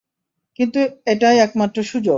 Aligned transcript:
কিন্তু 0.59 0.79
এটাই 1.05 1.37
একমাত্র 1.37 1.77
সুযোগ। 1.83 2.09